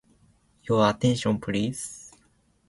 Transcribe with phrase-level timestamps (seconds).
[0.67, 2.11] Your attention, please.